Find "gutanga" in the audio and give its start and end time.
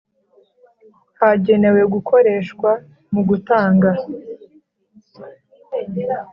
3.29-3.89